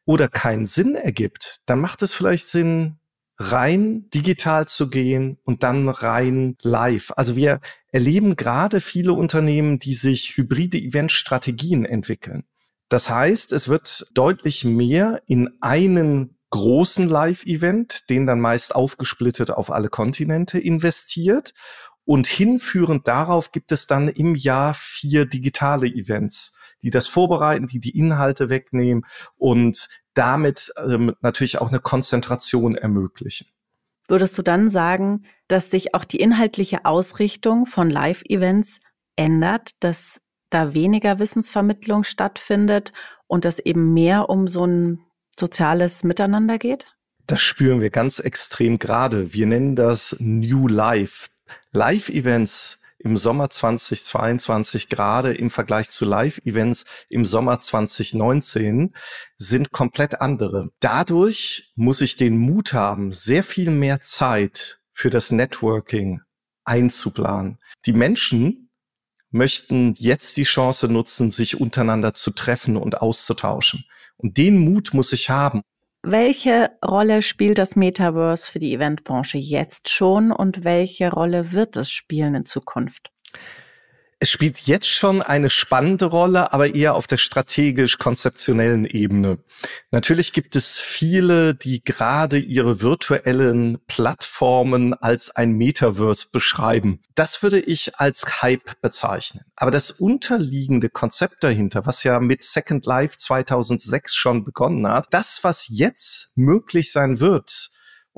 oder 0.06 0.28
keinen 0.28 0.66
Sinn 0.66 0.94
ergibt, 0.94 1.60
dann 1.66 1.80
macht 1.80 2.00
es 2.02 2.14
vielleicht 2.14 2.46
Sinn, 2.46 2.98
rein 3.38 4.08
digital 4.10 4.66
zu 4.66 4.88
gehen 4.88 5.38
und 5.44 5.62
dann 5.62 5.88
rein 5.88 6.56
live. 6.62 7.12
Also 7.16 7.36
wir 7.36 7.60
erleben 7.92 8.36
gerade 8.36 8.80
viele 8.80 9.12
Unternehmen, 9.12 9.78
die 9.78 9.94
sich 9.94 10.36
hybride 10.36 10.78
Eventstrategien 10.78 11.84
entwickeln. 11.84 12.44
Das 12.88 13.10
heißt, 13.10 13.52
es 13.52 13.68
wird 13.68 14.06
deutlich 14.14 14.64
mehr 14.64 15.22
in 15.26 15.50
einen 15.60 16.36
großen 16.50 17.08
Live-Event, 17.08 18.08
den 18.08 18.26
dann 18.26 18.40
meist 18.40 18.74
aufgesplittet 18.74 19.50
auf 19.50 19.70
alle 19.70 19.88
Kontinente 19.88 20.58
investiert. 20.58 21.52
Und 22.04 22.28
hinführend 22.28 23.08
darauf 23.08 23.50
gibt 23.50 23.72
es 23.72 23.86
dann 23.86 24.08
im 24.08 24.36
Jahr 24.36 24.74
vier 24.74 25.26
digitale 25.26 25.88
Events, 25.88 26.52
die 26.82 26.90
das 26.90 27.08
vorbereiten, 27.08 27.66
die 27.66 27.80
die 27.80 27.96
Inhalte 27.96 28.48
wegnehmen 28.48 29.04
und 29.36 29.88
damit 30.14 30.72
ähm, 30.78 31.14
natürlich 31.20 31.58
auch 31.58 31.68
eine 31.68 31.80
Konzentration 31.80 32.74
ermöglichen. 32.74 33.48
Würdest 34.08 34.38
du 34.38 34.42
dann 34.42 34.68
sagen, 34.68 35.24
dass 35.48 35.70
sich 35.70 35.94
auch 35.94 36.04
die 36.04 36.20
inhaltliche 36.20 36.84
Ausrichtung 36.84 37.66
von 37.66 37.90
Live-Events 37.90 38.78
ändert, 39.16 39.70
dass 39.80 40.20
da 40.50 40.74
weniger 40.74 41.18
Wissensvermittlung 41.18 42.04
stattfindet 42.04 42.92
und 43.26 43.44
dass 43.44 43.58
eben 43.58 43.92
mehr 43.92 44.28
um 44.28 44.46
so 44.46 44.64
ein 44.64 45.00
soziales 45.38 46.04
Miteinander 46.04 46.58
geht? 46.58 46.86
Das 47.26 47.40
spüren 47.40 47.80
wir 47.80 47.90
ganz 47.90 48.20
extrem 48.20 48.78
gerade. 48.78 49.32
Wir 49.34 49.46
nennen 49.46 49.74
das 49.74 50.16
New 50.20 50.68
Life. 50.68 51.28
Live-Events 51.72 52.78
im 53.06 53.16
Sommer 53.16 53.50
2022 53.50 54.88
gerade 54.88 55.32
im 55.32 55.48
Vergleich 55.48 55.90
zu 55.90 56.04
Live-Events 56.04 56.84
im 57.08 57.24
Sommer 57.24 57.60
2019 57.60 58.96
sind 59.36 59.70
komplett 59.70 60.20
andere. 60.20 60.70
Dadurch 60.80 61.70
muss 61.76 62.00
ich 62.00 62.16
den 62.16 62.36
Mut 62.36 62.72
haben, 62.72 63.12
sehr 63.12 63.44
viel 63.44 63.70
mehr 63.70 64.00
Zeit 64.00 64.80
für 64.92 65.08
das 65.08 65.30
Networking 65.30 66.20
einzuplanen. 66.64 67.58
Die 67.86 67.92
Menschen 67.92 68.70
möchten 69.30 69.94
jetzt 69.98 70.36
die 70.36 70.42
Chance 70.42 70.88
nutzen, 70.88 71.30
sich 71.30 71.60
untereinander 71.60 72.14
zu 72.14 72.32
treffen 72.32 72.76
und 72.76 73.00
auszutauschen. 73.00 73.84
Und 74.16 74.36
den 74.36 74.58
Mut 74.58 74.94
muss 74.94 75.12
ich 75.12 75.30
haben. 75.30 75.62
Welche 76.08 76.70
Rolle 76.86 77.20
spielt 77.20 77.58
das 77.58 77.74
Metaverse 77.74 78.48
für 78.48 78.60
die 78.60 78.72
Eventbranche 78.72 79.38
jetzt 79.38 79.88
schon 79.88 80.30
und 80.30 80.62
welche 80.62 81.10
Rolle 81.10 81.50
wird 81.50 81.76
es 81.76 81.90
spielen 81.90 82.36
in 82.36 82.44
Zukunft? 82.44 83.10
Es 84.18 84.30
spielt 84.30 84.60
jetzt 84.60 84.88
schon 84.88 85.20
eine 85.20 85.50
spannende 85.50 86.06
Rolle, 86.06 86.50
aber 86.54 86.74
eher 86.74 86.94
auf 86.94 87.06
der 87.06 87.18
strategisch-konzeptionellen 87.18 88.86
Ebene. 88.86 89.38
Natürlich 89.90 90.32
gibt 90.32 90.56
es 90.56 90.78
viele, 90.78 91.54
die 91.54 91.84
gerade 91.84 92.38
ihre 92.38 92.80
virtuellen 92.80 93.78
Plattformen 93.86 94.94
als 94.94 95.36
ein 95.36 95.52
Metaverse 95.52 96.28
beschreiben. 96.32 97.02
Das 97.14 97.42
würde 97.42 97.60
ich 97.60 97.96
als 97.96 98.40
Hype 98.40 98.80
bezeichnen. 98.80 99.44
Aber 99.54 99.70
das 99.70 99.90
unterliegende 99.90 100.88
Konzept 100.88 101.44
dahinter, 101.44 101.84
was 101.84 102.02
ja 102.02 102.18
mit 102.18 102.42
Second 102.42 102.86
Life 102.86 103.18
2006 103.18 104.14
schon 104.14 104.44
begonnen 104.44 104.88
hat, 104.88 105.08
das, 105.10 105.40
was 105.42 105.66
jetzt 105.68 106.30
möglich 106.36 106.90
sein 106.90 107.20
wird, 107.20 107.68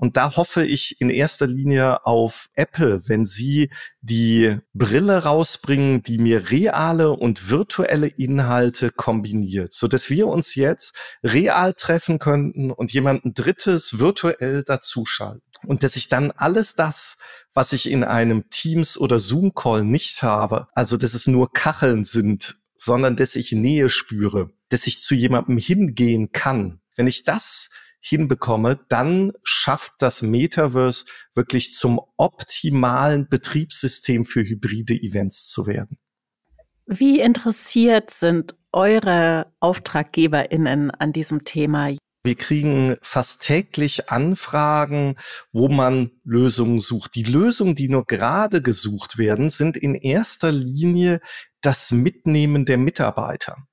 und 0.01 0.17
da 0.17 0.37
hoffe 0.37 0.65
ich 0.65 1.01
in 1.01 1.11
erster 1.11 1.49
Linie 1.49 2.07
auf 2.07 2.51
Apple, 2.55 3.09
wenn 3.09 3.27
sie 3.27 3.69
die 4.01 4.57
Brille 4.73 5.25
rausbringen, 5.25 6.05
die 6.05 6.19
mir 6.19 6.53
reale 6.53 7.11
und 7.11 7.51
virtuelle 7.51 8.07
Inhalte 8.07 8.91
kombiniert, 8.91 9.73
so 9.73 9.89
dass 9.89 10.09
wir 10.09 10.29
uns 10.29 10.55
jetzt 10.55 10.97
real 11.25 11.75
treffen 11.75 12.21
könnten 12.21 12.71
und 12.71 12.93
jemanden 12.93 13.35
Drittes 13.35 13.99
virtuell 13.99 14.63
dazuschalten. 14.63 15.43
Und 15.67 15.83
dass 15.83 15.97
ich 15.97 16.09
dann 16.09 16.31
alles 16.31 16.77
das, 16.77 17.17
was 17.53 17.73
ich 17.73 17.91
in 17.91 18.05
einem 18.05 18.49
Teams 18.51 18.99
oder 18.99 19.19
Zoom 19.19 19.53
Call 19.53 19.83
nicht 19.83 20.23
habe, 20.23 20.69
also 20.75 20.97
dass 20.97 21.15
es 21.15 21.27
nur 21.27 21.53
Kacheln 21.53 22.05
sind, 22.05 22.61
sondern 22.77 23.17
dass 23.17 23.35
ich 23.35 23.51
Nähe 23.51 23.91
spüre, 23.91 24.53
dass 24.69 24.87
ich 24.87 25.01
zu 25.01 25.17
jemandem 25.17 25.59
hingehen 25.59 26.31
kann. 26.31 26.81
Wenn 26.95 27.09
ich 27.09 27.25
das 27.25 27.71
hinbekomme, 28.09 28.81
dann 28.89 29.33
schafft 29.43 29.95
das 29.99 30.23
Metaverse 30.23 31.05
wirklich 31.35 31.73
zum 31.73 32.01
optimalen 32.17 33.29
Betriebssystem 33.29 34.25
für 34.25 34.43
hybride 34.43 34.95
Events 34.95 35.49
zu 35.49 35.67
werden. 35.67 35.99
Wie 36.87 37.21
interessiert 37.21 38.11
sind 38.11 38.55
eure 38.73 39.53
AuftraggeberInnen 39.61 40.91
an 40.91 41.13
diesem 41.13 41.45
Thema? 41.45 41.91
Wir 42.25 42.35
kriegen 42.35 42.97
fast 43.01 43.43
täglich 43.43 44.11
Anfragen, 44.11 45.17
wo 45.53 45.69
man 45.69 46.11
Lösungen 46.25 46.81
sucht. 46.81 47.15
Die 47.15 47.23
Lösungen, 47.23 47.75
die 47.75 47.89
nur 47.89 48.05
gerade 48.05 48.61
gesucht 48.61 49.19
werden, 49.19 49.51
sind 49.51 49.77
in 49.77 49.95
erster 49.95 50.51
Linie 50.51 51.21
das 51.61 51.91
Mitnehmen 51.93 52.65
der 52.65 52.79
Mitarbeiter. 52.79 53.68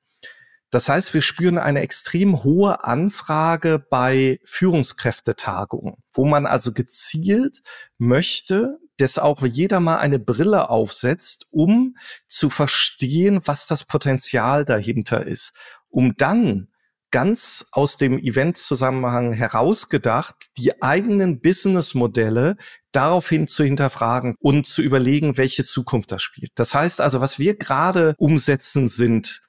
Das 0.71 0.89
heißt, 0.89 1.13
wir 1.13 1.21
spüren 1.21 1.57
eine 1.57 1.81
extrem 1.81 2.43
hohe 2.43 2.83
Anfrage 2.83 3.79
bei 3.79 4.39
Führungskräftetagungen, 4.43 5.95
wo 6.11 6.25
man 6.25 6.45
also 6.45 6.73
gezielt 6.73 7.61
möchte, 7.97 8.79
dass 8.97 9.17
auch 9.19 9.41
jeder 9.45 9.79
mal 9.79 9.97
eine 9.97 10.19
Brille 10.19 10.69
aufsetzt, 10.69 11.47
um 11.51 11.95
zu 12.27 12.49
verstehen, 12.49 13.41
was 13.45 13.67
das 13.67 13.83
Potenzial 13.83 14.65
dahinter 14.65 15.25
ist, 15.25 15.53
um 15.89 16.15
dann 16.17 16.69
ganz 17.11 17.65
aus 17.71 17.95
dem 17.95 18.19
Eventzusammenhang 18.19 19.31
herausgedacht, 19.31 20.35
die 20.57 20.81
eigenen 20.81 21.39
Businessmodelle 21.39 22.57
daraufhin 22.91 23.47
zu 23.47 23.63
hinterfragen 23.63 24.35
und 24.39 24.67
zu 24.67 24.81
überlegen, 24.81 25.37
welche 25.37 25.63
Zukunft 25.63 26.11
das 26.11 26.21
spielt. 26.21 26.51
Das 26.55 26.73
heißt 26.73 26.99
also, 26.99 27.21
was 27.21 27.39
wir 27.39 27.55
gerade 27.55 28.15
umsetzen, 28.17 28.89
sind 28.89 29.44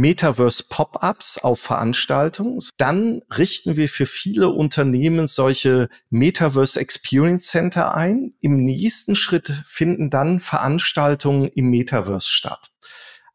Metaverse 0.00 0.64
Pop-ups 0.66 1.36
auf 1.36 1.60
Veranstaltungen. 1.60 2.58
Dann 2.78 3.20
richten 3.36 3.76
wir 3.76 3.88
für 3.90 4.06
viele 4.06 4.48
Unternehmen 4.48 5.26
solche 5.26 5.90
Metaverse 6.08 6.80
Experience 6.80 7.48
Center 7.48 7.94
ein. 7.94 8.32
Im 8.40 8.64
nächsten 8.64 9.14
Schritt 9.14 9.52
finden 9.66 10.08
dann 10.08 10.40
Veranstaltungen 10.40 11.48
im 11.48 11.68
Metaverse 11.68 12.26
statt. 12.26 12.70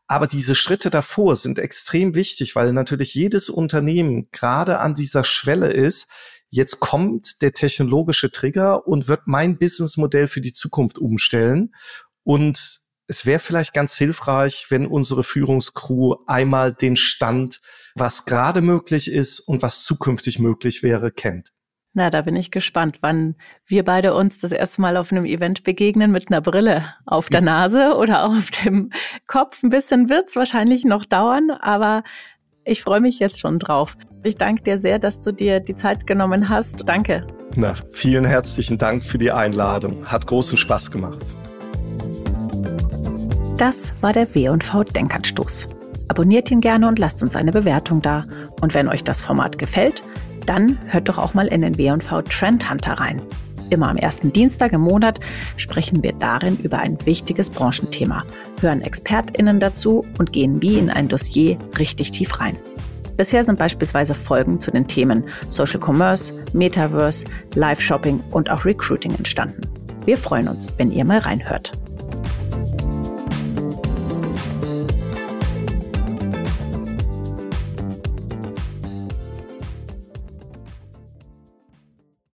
Aber 0.07 0.25
diese 0.25 0.55
Schritte 0.55 0.89
davor 0.89 1.35
sind 1.35 1.59
extrem 1.59 2.15
wichtig, 2.15 2.55
weil 2.55 2.73
natürlich 2.73 3.13
jedes 3.13 3.49
Unternehmen 3.49 4.29
gerade 4.31 4.79
an 4.79 4.95
dieser 4.95 5.23
Schwelle 5.23 5.71
ist, 5.71 6.07
jetzt 6.49 6.79
kommt 6.79 7.41
der 7.41 7.53
technologische 7.53 8.31
Trigger 8.31 8.87
und 8.87 9.07
wird 9.07 9.21
mein 9.25 9.57
Businessmodell 9.59 10.27
für 10.27 10.41
die 10.41 10.53
Zukunft 10.53 10.97
umstellen. 10.97 11.75
Und 12.23 12.81
es 13.07 13.25
wäre 13.25 13.39
vielleicht 13.39 13.73
ganz 13.73 13.97
hilfreich, 13.97 14.67
wenn 14.69 14.87
unsere 14.87 15.23
Führungskrew 15.23 16.15
einmal 16.27 16.73
den 16.73 16.95
Stand, 16.95 17.59
was 17.95 18.25
gerade 18.25 18.61
möglich 18.61 19.11
ist 19.11 19.39
und 19.39 19.61
was 19.61 19.83
zukünftig 19.83 20.39
möglich 20.39 20.83
wäre, 20.83 21.11
kennt. 21.11 21.51
Na, 21.97 22.09
da 22.09 22.23
bin 22.23 22.35
ich 22.35 22.51
gespannt, 22.51 22.97
wann 23.01 23.35
wir 23.65 23.85
beide 23.85 24.15
uns 24.15 24.37
das 24.39 24.51
erste 24.51 24.81
Mal 24.81 24.97
auf 24.97 25.13
einem 25.13 25.23
Event 25.23 25.63
begegnen 25.63 26.11
mit 26.11 26.29
einer 26.29 26.41
Brille 26.41 26.93
auf 27.05 27.29
der 27.29 27.39
Nase 27.39 27.95
oder 27.95 28.25
auf 28.25 28.51
dem 28.51 28.91
Kopf. 29.27 29.63
Ein 29.63 29.69
bisschen 29.69 30.09
wird's 30.09 30.35
wahrscheinlich 30.35 30.83
noch 30.83 31.05
dauern, 31.05 31.51
aber 31.51 32.03
ich 32.65 32.81
freue 32.81 32.99
mich 32.99 33.19
jetzt 33.19 33.39
schon 33.39 33.59
drauf. 33.59 33.95
Ich 34.23 34.35
danke 34.35 34.63
dir 34.63 34.77
sehr, 34.77 34.99
dass 34.99 35.21
du 35.21 35.31
dir 35.31 35.61
die 35.61 35.75
Zeit 35.75 36.05
genommen 36.05 36.49
hast. 36.49 36.83
Danke. 36.85 37.27
Na, 37.55 37.75
vielen 37.91 38.25
herzlichen 38.25 38.77
Dank 38.77 39.01
für 39.05 39.17
die 39.17 39.31
Einladung. 39.31 40.05
Hat 40.05 40.27
großen 40.27 40.57
Spaß 40.57 40.91
gemacht. 40.91 41.25
Das 43.57 43.93
war 44.01 44.11
der 44.11 44.35
W&V 44.35 44.83
Denkanstoß. 44.83 45.67
Abonniert 46.09 46.51
ihn 46.51 46.59
gerne 46.59 46.89
und 46.89 46.99
lasst 46.99 47.23
uns 47.23 47.37
eine 47.37 47.53
Bewertung 47.53 48.01
da. 48.01 48.25
Und 48.59 48.73
wenn 48.73 48.89
euch 48.89 49.05
das 49.05 49.21
Format 49.21 49.57
gefällt, 49.57 50.03
dann 50.45 50.77
hört 50.87 51.07
doch 51.07 51.17
auch 51.17 51.33
mal 51.33 51.47
in 51.47 51.61
den 51.61 51.77
W&V 51.77 52.21
Trend 52.23 52.69
Hunter 52.69 52.93
rein. 52.93 53.21
Immer 53.69 53.89
am 53.89 53.95
ersten 53.95 54.33
Dienstag 54.33 54.73
im 54.73 54.81
Monat 54.81 55.21
sprechen 55.55 56.03
wir 56.03 56.11
darin 56.11 56.57
über 56.63 56.79
ein 56.79 56.97
wichtiges 57.05 57.49
Branchenthema, 57.49 58.25
hören 58.59 58.81
ExpertInnen 58.81 59.61
dazu 59.61 60.05
und 60.19 60.33
gehen 60.33 60.61
wie 60.61 60.77
in 60.77 60.89
ein 60.89 61.07
Dossier 61.07 61.57
richtig 61.79 62.11
tief 62.11 62.39
rein. 62.41 62.57
Bisher 63.15 63.45
sind 63.45 63.57
beispielsweise 63.57 64.13
Folgen 64.15 64.59
zu 64.59 64.69
den 64.69 64.85
Themen 64.85 65.23
Social 65.49 65.79
Commerce, 65.79 66.33
Metaverse, 66.51 67.25
Live-Shopping 67.55 68.21
und 68.31 68.51
auch 68.51 68.65
Recruiting 68.65 69.15
entstanden. 69.15 69.61
Wir 70.03 70.17
freuen 70.17 70.49
uns, 70.49 70.73
wenn 70.77 70.91
ihr 70.91 71.05
mal 71.05 71.19
reinhört. 71.19 71.71